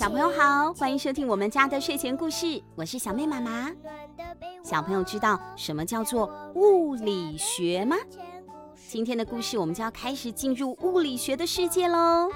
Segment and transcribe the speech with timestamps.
[0.00, 3.70] 小朋友好，欢迎收听我们家的睡前故事，我是小妹妈妈。
[4.64, 7.98] 小朋友知道什么叫做物理学吗？
[8.88, 12.30] 今天的故事我们就要开始进入物理学的世界喽。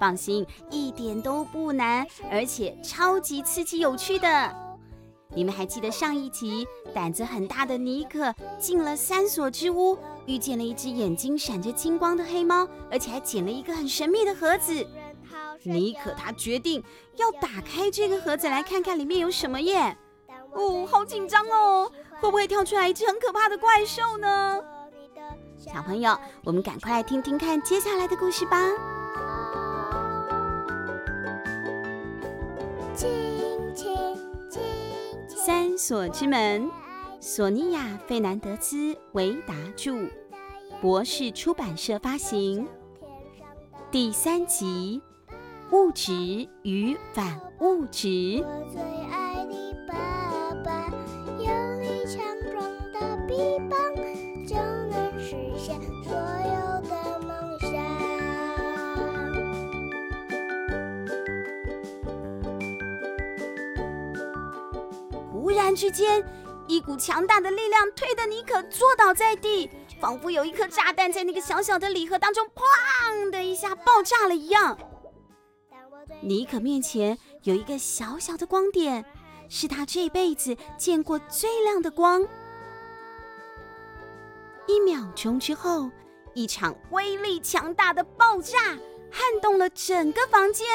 [0.00, 4.52] 放心，一点都不难，而且超级刺激有趣的。
[5.36, 9.96] 你们还记得上一集胆子很大的尼可进了三所之屋，
[10.26, 14.84] 遇见了一只眼睛闪着金光的黑猫，而且还捡了一个很神秘的盒子。
[15.64, 16.82] 尼可他决定
[17.16, 19.96] 要打开这个盒子来看看里面有什么耶！
[20.52, 21.90] 哦，好紧张哦，
[22.20, 24.62] 会不会跳出来一只很可怕的怪兽呢？
[25.56, 28.58] 小朋友，我们赶快来听听看接下来的故事吧。
[35.28, 36.70] 三所之门，
[37.20, 40.08] 索尼娅·费南德兹维达著，
[40.80, 42.66] 博士出版社发行，
[43.90, 45.00] 第三集。
[45.72, 46.12] 物质
[46.64, 48.44] 与反物质。
[48.44, 49.94] 我最爱的爸
[50.62, 50.90] 爸，
[51.38, 51.46] 有
[51.80, 53.78] 力强壮的臂膀，
[54.46, 54.54] 就
[54.90, 57.72] 能实现所有的梦想。
[65.32, 66.22] 忽然之间，
[66.68, 74.76] 一股强大的力量推得尼可坐倒在地，仿佛有一颗炸弹在那个小小的礼盒当中，砰的一下爆炸了一样。
[76.22, 79.04] 尼可面前有一个小小的光点，
[79.48, 82.26] 是他这辈子见过最亮的光。
[84.68, 85.90] 一秒钟之后，
[86.32, 88.56] 一场威力强大的爆炸
[89.10, 90.66] 撼动了整个房间。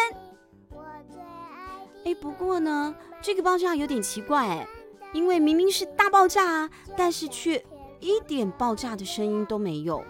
[2.04, 4.68] 哎，不过呢，这个爆炸有点奇怪，
[5.14, 7.64] 因为明明是大爆炸啊，但是却
[8.02, 10.04] 一点爆炸的声音都没有。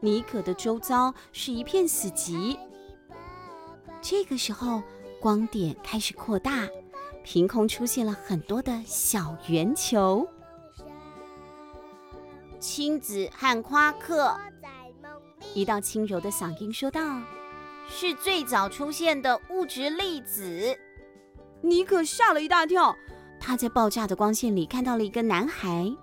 [0.00, 2.58] 尼可的周遭是一片死寂。
[4.02, 4.82] 这个时候，
[5.20, 6.66] 光点开始扩大，
[7.22, 10.26] 凭空出现了很多的小圆球。
[12.58, 14.34] 氢子和夸克，
[15.54, 17.20] 一道轻柔的嗓音说道
[17.88, 20.76] ：“是最早出现的物质粒子。”
[21.62, 22.96] 尼可吓了一大跳，
[23.38, 25.94] 他在爆炸的光线里看到了一个男孩。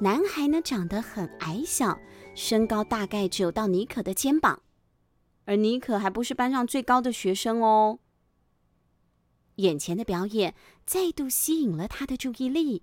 [0.00, 1.98] 男孩呢，长得很矮小，
[2.34, 4.60] 身高大概只有到尼可的肩膀。
[5.48, 8.00] 而尼可还不是班上最高的学生哦。
[9.54, 10.54] 眼前的表演
[10.84, 12.82] 再度吸引了他的注意力，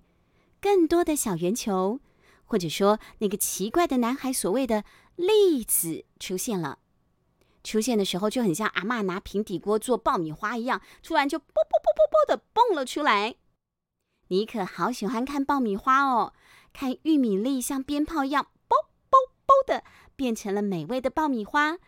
[0.60, 2.00] 更多的小圆球，
[2.44, 4.82] 或者说那个奇怪的男孩所谓的
[5.14, 6.80] 粒子出现了。
[7.62, 13.36] 出现的时候就很像阿嬷拿平底锅做爆米花一样，突然就啵啵啵啵啵的蹦了出来。
[14.28, 16.32] 尼可好喜欢看爆米花哦，
[16.72, 18.76] 看玉米粒像鞭炮一样啵
[19.08, 19.84] 啵啵的
[20.16, 21.78] 变成了美味的爆米花。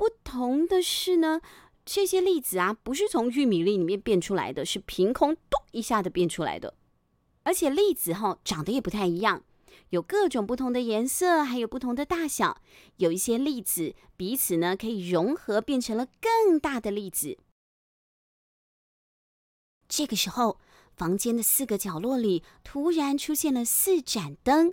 [0.00, 1.42] 不同的是呢，
[1.84, 6.72] 这些粒子啊，不是从玉米粒里面变出来的，是凭空咚一下子变出来的。
[7.42, 9.44] 而且粒子哈长得也不太一样，
[9.90, 12.62] 有各种不同的颜色，还有不同的大小。
[12.96, 17.36] 有一些粒子彼此呢可以融合，变成了更大的粒子。
[19.86, 20.58] 这个时候，
[20.96, 24.72] 房间的四个角落里突然出现了四盏灯，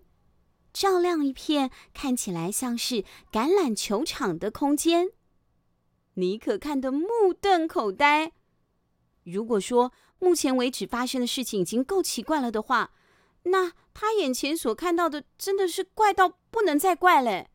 [0.72, 5.10] 照亮一片看起来像是橄榄球场的空间。
[6.18, 8.32] 尼可看得目瞪口呆。
[9.24, 12.92] 如果说目前为止发生的事情已经够奇怪了的话，
[13.44, 17.50] 那他眼前所看到的真的是怪到不能再怪嘞。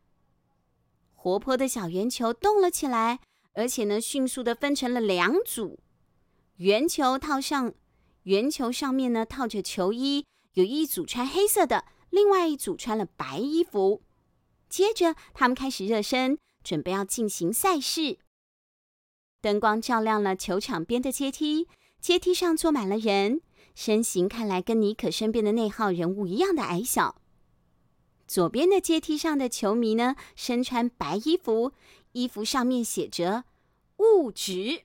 [1.15, 3.21] 活泼的小圆球动了起来，
[3.55, 5.81] 而且呢，迅速的分成了两组。
[6.57, 7.75] 圆球套上，
[8.25, 10.25] 圆球上面呢套着球衣，
[10.55, 14.03] 有一组穿黑色的，另外一组穿了白衣服。
[14.69, 18.19] 接着，他们开始热身，准备要进行赛事。
[19.43, 21.67] 灯光照亮了球场边的阶梯，
[22.01, 23.41] 阶梯上坐满了人，
[23.75, 27.17] 身形看来跟尼可身边的那号人物一样的矮小。
[28.29, 31.73] 左边的阶梯上的球迷呢，身穿白衣服，
[32.13, 33.43] 衣服上面写着
[33.99, 34.85] “物质”。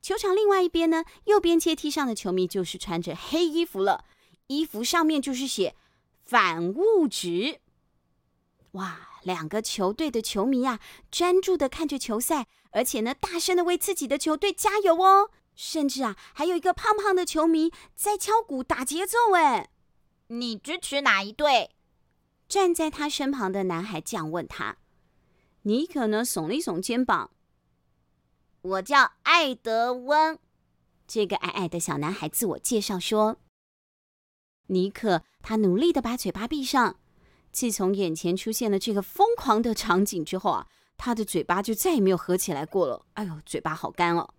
[0.00, 4.04] 球场另外一边呢，右边阶梯上的球迷就是穿着黑衣服了，
[4.46, 5.74] 衣服上面就是写
[6.24, 7.58] “反物质”。
[8.72, 9.00] 哇！
[9.22, 10.80] 两个球队的球迷啊，
[11.10, 15.30] 专注的看着球赛，而且呢，大声的为自己的球队加油哦。
[15.54, 19.18] 甚至啊，还有一个胖胖的球迷在敲鼓打节奏。
[19.34, 19.70] 哎，
[20.28, 21.70] 你支持哪一队？
[22.48, 24.76] 站在他身旁的男孩这样问他。
[25.62, 27.32] 尼克呢，耸了一耸肩膀。
[28.62, 30.38] 我叫艾德温。
[31.06, 33.38] 这个矮矮的小男孩自我介绍说。
[34.68, 37.00] 尼可他努力的把嘴巴闭上。
[37.52, 40.66] 自从眼前出现了这个疯狂的场景之后啊，
[40.96, 43.04] 他的嘴巴就再也没有合起来过了。
[43.14, 44.30] 哎呦，嘴巴好干哦！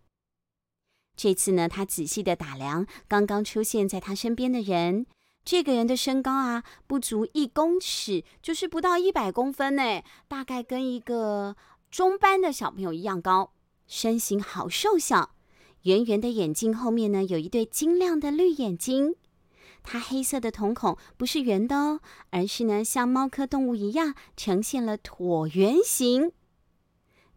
[1.15, 5.06] 这次呢，他仔细的打量刚刚出现在他身边的人。
[5.44, 11.55] 这个人的身高啊，不足一公尺，就是不到一百公分呢，大概跟一个
[11.89, 13.53] 中班的小朋友一样高，
[13.88, 15.31] 身形好瘦小，
[15.83, 19.15] 圆圆的眼睛后面呢，有一对晶亮的绿眼睛。
[19.83, 26.31] 他黑色的瞳孔不是圆的哦，而是呢，像猫科动物一样呈现了椭圆形。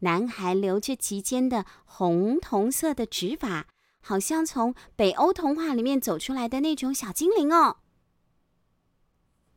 [0.01, 3.69] 男孩留着及肩的红铜色的直发，
[4.01, 7.77] 好像从北欧童话里面走出来的那种小精灵哦。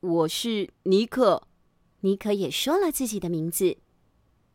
[0.02, 1.48] 我是尼克，
[2.02, 3.78] 尼克也说了自己的名字。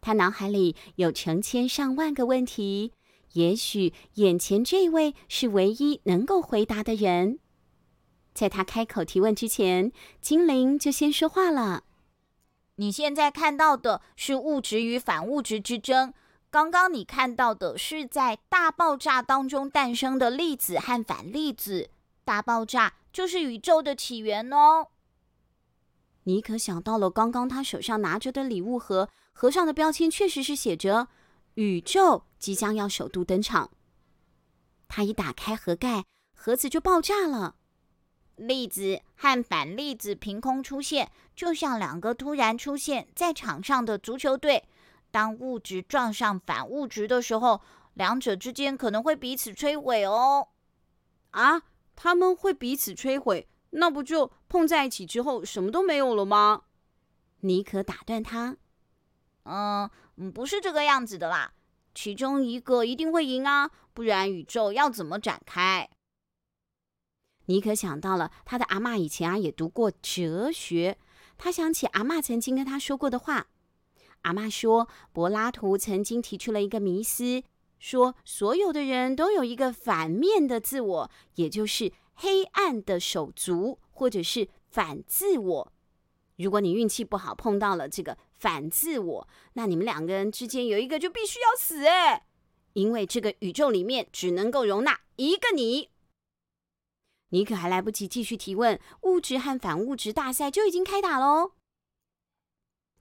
[0.00, 2.92] 他脑海里有成千上万个问题，
[3.32, 7.40] 也许眼前这位是唯一能够回答的人。
[8.32, 11.84] 在他开口提问之前，精灵就先说话了
[12.76, 16.14] ：“你现在看到的是物质与反物质之争。
[16.50, 21.90] 刚刚你看到的是在大爆炸当中诞生的粒子和反粒子。
[22.24, 24.88] 大爆炸就是宇宙的起源哦。”
[26.24, 31.08] 尼可想到了刚刚他手上拿着的礼物盒，盒上的标签确实是写着
[31.54, 33.70] “宇宙即将要首度登场”。
[34.86, 36.04] 他一打开盒盖，
[36.34, 37.56] 盒子就爆炸了，
[38.40, 44.64] 粒子和反粒子凭空出现，就像两个突然出现在场上的足球队。
[45.10, 47.60] 当物质撞上反物质的时候，
[47.94, 50.48] 两者之间可能会彼此摧毁哦。
[51.30, 51.62] 啊，
[51.94, 53.46] 他们会彼此摧毁？
[53.70, 56.62] 那不就碰在一起之后什么都没有了吗？
[57.40, 58.56] 尼可打断他
[59.44, 59.88] ：“嗯，
[60.32, 61.52] 不是这个样子的啦。
[61.94, 65.88] 其中一个一定会赢啊，不然宇宙要怎么展开？”
[67.50, 70.96] 尼克想到了他的阿嬷以前啊也读过哲学，
[71.36, 73.48] 他想起阿嬷曾经跟他说过的话。
[74.22, 77.42] 阿嬷说，柏拉图曾经提出了一个迷思，
[77.78, 81.92] 说所有的人都有一个反面的自我，也就是。
[82.22, 85.72] 黑暗的手足，或者是反自我。
[86.36, 92.20] 如果你运气不好碰到了这个反自我，那你们两个人之间有一个就必须要死诶，
[92.74, 95.88] 因为这个宇宙里面只能够容纳一个你。
[97.30, 101.52] 你可还来不及继续提问，物质和反物质大赛就已经开打喽。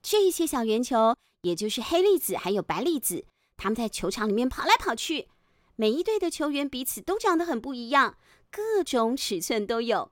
[0.02, 5.28] 这些小圆球，也就是黑粒子还有白粒子，他们在球场里面跑来跑去。
[5.76, 8.16] 每一队的球员彼此都长得很不一样。
[8.50, 10.10] 各种尺寸都有，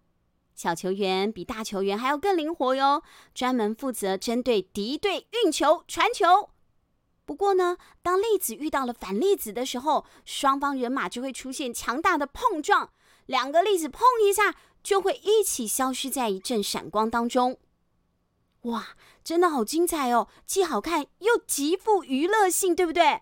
[0.55, 3.03] 小球员比大球员还要更灵活哟，
[3.35, 6.51] 专门负责针对敌队运球、传球。
[7.25, 12.91] 不过呢，当粒子遇到了反粒子的时候，双方人马就会出现强大的碰撞，
[13.29, 17.59] 两个粒子碰一下，就会一起消失在一阵闪光当中。
[18.63, 23.21] 哇，真的好精彩哦，既好看又极富娱乐性，对不对？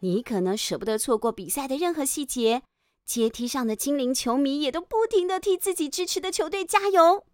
[0.00, 2.62] 你可能舍不得错过比赛的任何细节。
[3.04, 7.24] 阶梯上的精灵球迷也都不停的替自己支持的球队加油。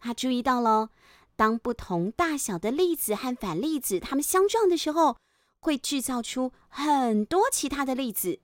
[0.00, 0.90] 他注意到了，
[1.36, 5.16] 当不同大小的粒子和反粒子它们相撞的时候，
[5.60, 8.40] 会制造出很多其他的粒子。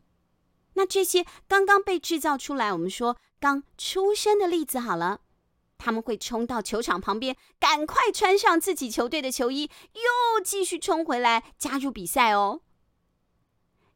[0.74, 5.20] 那这些刚刚被制造出来，我们说刚出生的粒子好了，
[5.78, 12.60] 他们会冲到球场旁边，赶快穿上自己球队的球衣，又继续冲回来加入比赛哦。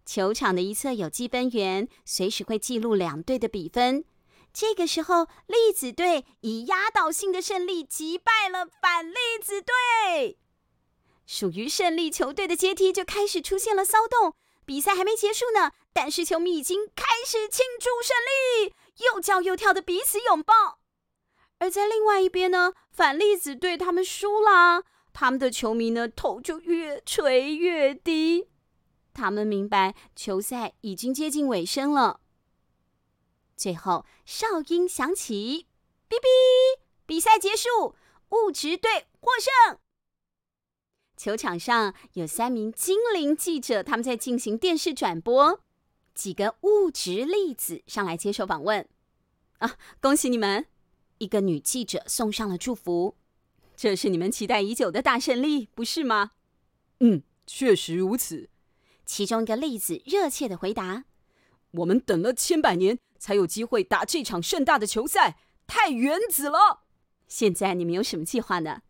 [0.04, 4.04] 球场的一侧有积分员，随时会记录两队的比分。
[4.52, 10.38] 这个时候，粒子队以压倒性的胜利击败了反粒子队，
[11.26, 14.35] 属于胜利球队的阶梯就开始出现了骚动。
[14.66, 18.75] 比赛还没结束呢，但是球迷已经开始庆祝胜利，
[19.07, 20.81] 又叫又跳的彼此拥抱。
[21.59, 24.83] 而在另外一边呢，反粒子队他们输了，
[25.13, 28.49] 他们的球迷呢，头就越垂越低。
[29.15, 32.21] 他们明白球赛已经接近尾声了。
[33.57, 35.69] 最后哨音响起，
[36.11, 36.27] 哔哔，
[37.07, 37.95] 比赛结束，
[38.31, 39.79] 物质队获胜。
[41.17, 45.63] 球场上有三名精灵记者，他们在进行电视转播。
[46.14, 48.88] 几个物质粒子上来接受访问。
[49.59, 50.66] 啊，恭喜你们！
[51.18, 53.16] 一个女记者送上了祝福。
[53.76, 56.33] 这是你们期待已久的大胜利，不是吗？
[57.00, 58.49] 嗯，确实如此。
[59.04, 61.04] 其中一个粒子热切的回答
[61.73, 66.85] ：“我们等了千百年，才有机会打这场盛大的球赛，太原子了！
[67.26, 68.83] 现在你们有什么计划呢？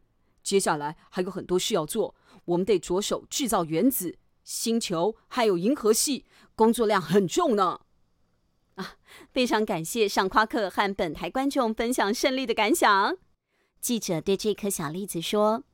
[0.42, 2.14] 接下来还有很多事要做，
[2.44, 7.80] 我们得着手制造原子、星球，还有银河系，工作量很重呢。”
[8.76, 8.96] 啊，
[9.30, 13.16] 非常感谢上夸克和本台观众分享胜利的感想。
[13.80, 15.64] 记者对这颗小粒子说。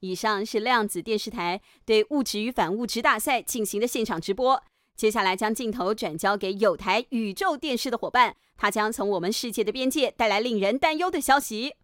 [0.00, 4.62] 以上是量子电视台对物质与反物质大赛进行的现场直播。
[4.94, 11.74] 接下来将镜头转交给有台宇宙电视的伙伴，他将从我们世界的边界带来令人担忧的消息。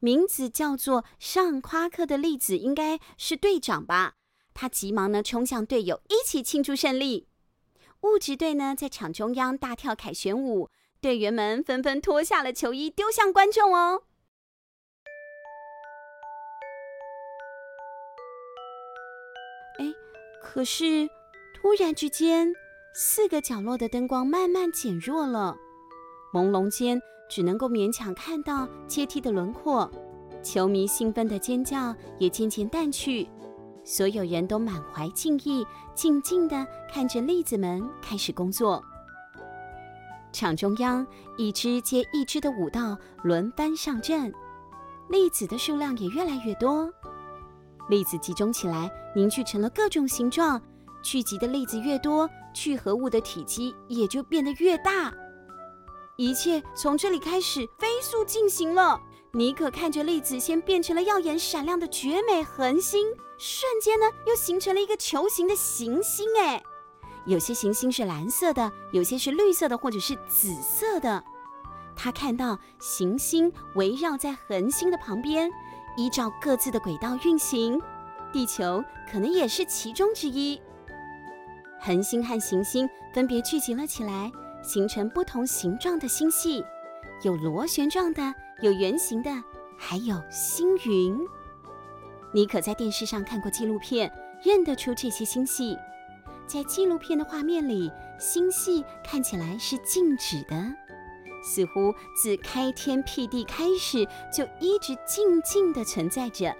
[0.00, 4.15] 名字叫做尚夸克的粒子应该是队长吧？
[4.56, 7.28] 他急忙呢冲向队友，一起庆祝胜利。
[8.00, 10.70] 物质队呢在场中央大跳凯旋舞，
[11.00, 14.04] 队员们纷纷脱下了球衣丢向观众哦。
[19.78, 19.92] 哎，
[20.42, 21.08] 可是。
[21.58, 22.54] 突然之间，
[22.94, 25.56] 四个角落的灯光慢慢减弱了，
[26.32, 29.90] 朦胧间只能够勉强看到阶梯的轮廓。
[30.44, 33.26] 球迷兴奋的尖叫也渐渐淡去，
[33.86, 35.64] 所有人都满怀敬意，
[35.94, 38.82] 静静地看着粒子们开始工作。
[40.32, 44.34] 场中央，一支接一支的舞蹈轮番上阵，
[45.08, 46.92] 粒子的数量也越来越多，
[47.88, 50.60] 粒子集中起来，凝聚成了各种形状。
[51.00, 55.14] 聚集的粒子越多，聚合物的体积也就变得越大。
[56.16, 59.00] 一切从这里开始飞速进行了。
[59.32, 63.06] 妮可看着粒子先变成了耀眼闪亮的绝美恒星，
[63.38, 66.26] 瞬间呢又形成了一个球形的行星。
[66.38, 66.62] 哎，
[67.24, 71.22] 有些行星是蓝色的，有些是绿色的，或者是紫色的。
[71.94, 75.50] 他看到行星围绕在恒星的旁边，
[75.96, 77.80] 依照各自的轨道运行。
[78.32, 80.60] 地球可能也是其中之一。
[81.80, 84.30] 恒星和行星分别聚集了起来，
[84.62, 86.62] 形成不同形状的星系，
[87.22, 89.30] 有螺旋状的，有圆形的，
[89.78, 91.18] 还有星云。
[92.32, 95.76] 妮可在电视上看过纪录片，认得出这些星系。
[96.46, 100.54] 在纪录片的画面里，星系看起来是静止的，
[101.42, 106.54] 似乎自开天辟地开始就一直静静地存在着。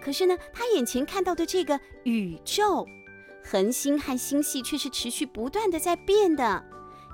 [0.00, 2.86] 可是呢，他眼前看到的这个宇宙。
[3.46, 6.64] 恒星和星系却是持续不断的在变的，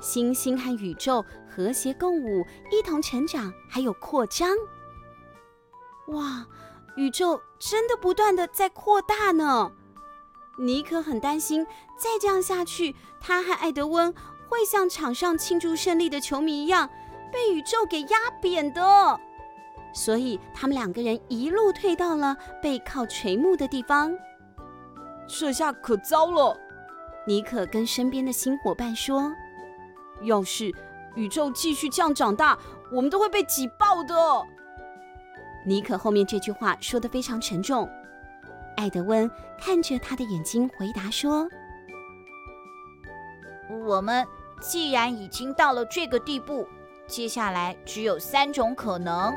[0.00, 4.57] 星星和宇宙和谐共舞，一同成长，还有扩张。
[6.07, 6.47] 哇，
[7.00, 9.73] 宇宙真的不断的在扩大呢！
[10.59, 11.66] 妮可很担心，
[11.97, 14.12] 再这样下去，他和艾德温
[14.50, 16.90] 会像场上庆祝胜利的球迷一样，
[17.33, 19.19] 被宇宙给压扁的。
[19.95, 24.14] 所以他们两个人一路退到了背靠垂木的地方。
[25.26, 26.54] 这下可糟了，
[27.26, 29.33] 妮可跟身边的新伙伴说
[30.23, 30.71] ：“要是
[31.14, 32.59] 宇宙继续这样长大，
[32.92, 34.14] 我们都会被挤爆的。”
[35.64, 37.88] 妮可后面这句话说的非常沉重。
[38.76, 41.47] 艾德温看着他的眼睛回答说
[43.87, 44.26] ：“我们
[44.61, 46.67] 既然已经到了这个地步，
[47.07, 49.33] 接下来只有三种可能。”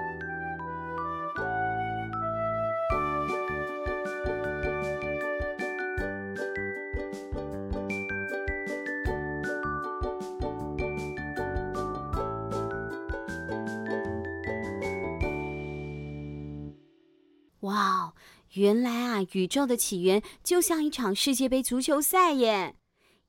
[17.64, 18.14] 哇，
[18.56, 22.76] 原来啊，宇宙的起源就像一场世界杯足球赛耶！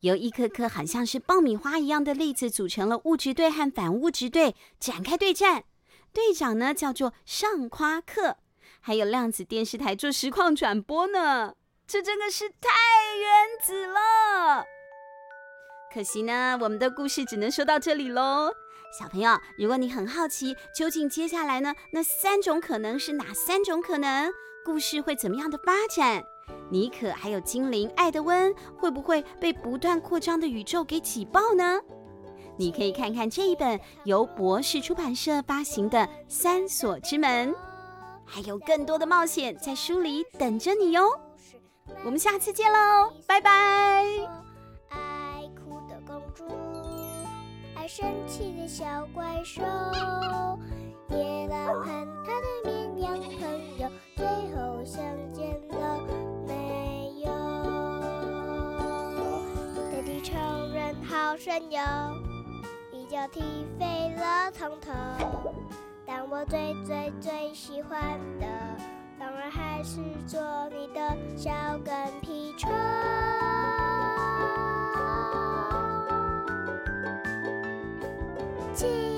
[0.01, 5.65] 由一颗颗好像是爆米花一样的粒子组成了物质队和反物质队，展开对战。
[6.13, 8.39] 队长呢叫做尚夸克，
[8.81, 11.55] 还有量子电视台做实况转播呢。
[11.87, 14.65] 这真的是太原子了！
[15.93, 18.51] 可惜呢，我们的故事只能说到这里喽。
[18.97, 24.31] 小朋友，如果你很好奇，究竟接下来呢，那三种可能是哪三种可能？
[24.65, 26.23] 故事会怎么样的发展？
[26.71, 31.81] 妮可还有精灵艾德温会不会被不断扩张的宇宙给挤爆呢？
[32.57, 35.99] 你可以看看这一本由博士出版社发行的
[36.29, 37.53] 《三锁之门》，
[38.25, 41.09] 还有更多的冒险在书里等着你哟。
[42.05, 44.44] 我们下次见喽，拜拜。
[47.87, 49.63] 生气的小怪兽，
[51.11, 51.85] 野狼和
[52.25, 56.01] 他的绵羊朋友，最后相见了
[56.47, 57.31] 没有？
[59.91, 60.35] 德迪超
[60.73, 61.83] 人好神勇，
[62.91, 63.43] 一脚踢
[63.79, 64.91] 飞了从头。
[66.07, 68.47] 但我最最最喜欢的，
[69.19, 71.51] 当然还是做你的小
[71.85, 72.71] 跟屁虫。
[78.85, 79.14] see.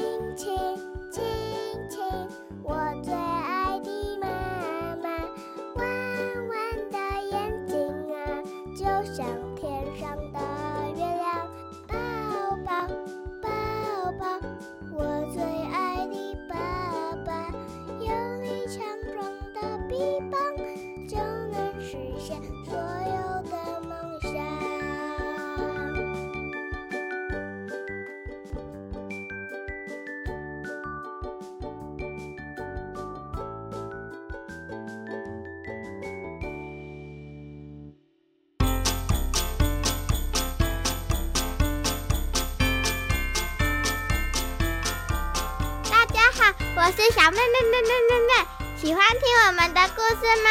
[46.86, 48.32] 我是小妹妹妹妹妹妹，
[48.80, 50.50] 喜欢听我们的故事吗？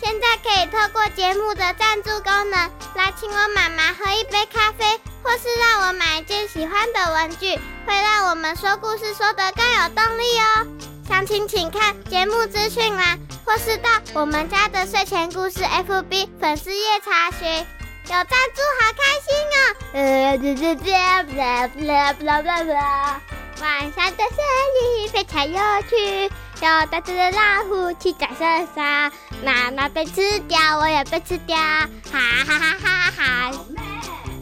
[0.00, 10.64] 现在可以透过节目的赞助功能来请我妈妈喝一杯咖啡，或是让我买一件喜欢的文具，会让我们说故事说得更有动力哦。
[11.08, 17.66] 详情请看节目资讯栏，或是到我们家的睡前故事 FB 粉丝页查询。
[18.04, 19.58] 有赞助好开心哦！
[19.94, 20.36] 呃，
[21.36, 23.20] 啦啦啦啦啦啦，
[23.60, 24.38] 晚上的森
[24.80, 29.12] 林非常有趣，有大只的老虎骑在身上，
[29.44, 33.52] 妈妈被吃掉，我也被吃掉，哈哈哈哈哈哈！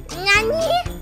[0.08, 0.99] 那你。